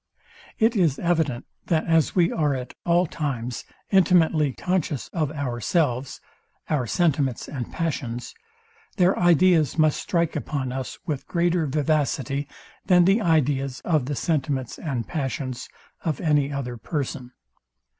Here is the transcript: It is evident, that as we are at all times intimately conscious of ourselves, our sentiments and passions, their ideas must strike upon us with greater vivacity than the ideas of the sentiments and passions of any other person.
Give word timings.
It 0.57 0.75
is 0.75 0.97
evident, 0.97 1.45
that 1.67 1.85
as 1.85 2.15
we 2.15 2.31
are 2.31 2.55
at 2.55 2.73
all 2.87 3.05
times 3.05 3.65
intimately 3.91 4.51
conscious 4.51 5.09
of 5.09 5.31
ourselves, 5.31 6.19
our 6.71 6.87
sentiments 6.87 7.47
and 7.47 7.71
passions, 7.71 8.33
their 8.97 9.15
ideas 9.19 9.77
must 9.77 9.99
strike 9.99 10.35
upon 10.35 10.71
us 10.71 10.97
with 11.05 11.27
greater 11.27 11.67
vivacity 11.67 12.47
than 12.83 13.05
the 13.05 13.21
ideas 13.21 13.79
of 13.85 14.07
the 14.07 14.15
sentiments 14.15 14.79
and 14.79 15.07
passions 15.07 15.69
of 16.03 16.19
any 16.19 16.51
other 16.51 16.77
person. 16.77 17.33